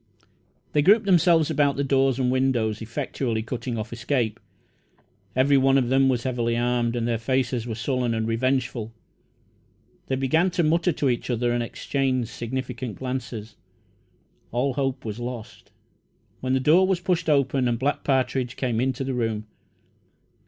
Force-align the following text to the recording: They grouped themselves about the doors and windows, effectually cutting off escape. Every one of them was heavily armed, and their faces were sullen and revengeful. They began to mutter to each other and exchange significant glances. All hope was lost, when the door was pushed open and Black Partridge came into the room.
They 0.73 0.81
grouped 0.81 1.05
themselves 1.05 1.51
about 1.51 1.75
the 1.75 1.83
doors 1.83 2.17
and 2.17 2.31
windows, 2.31 2.81
effectually 2.81 3.43
cutting 3.43 3.77
off 3.77 3.93
escape. 3.93 4.39
Every 5.35 5.57
one 5.57 5.77
of 5.77 5.89
them 5.89 6.09
was 6.09 6.23
heavily 6.23 6.57
armed, 6.57 6.95
and 6.95 7.07
their 7.07 7.19
faces 7.19 7.67
were 7.67 7.75
sullen 7.75 8.15
and 8.15 8.27
revengeful. 8.27 8.91
They 10.07 10.15
began 10.15 10.49
to 10.49 10.63
mutter 10.63 10.91
to 10.91 11.07
each 11.07 11.29
other 11.29 11.51
and 11.51 11.61
exchange 11.61 12.29
significant 12.29 12.95
glances. 12.97 13.55
All 14.51 14.73
hope 14.73 15.05
was 15.05 15.19
lost, 15.19 15.69
when 16.39 16.53
the 16.53 16.59
door 16.59 16.87
was 16.87 16.99
pushed 16.99 17.29
open 17.29 17.67
and 17.67 17.77
Black 17.77 18.03
Partridge 18.03 18.55
came 18.55 18.81
into 18.81 19.03
the 19.03 19.13
room. 19.13 19.45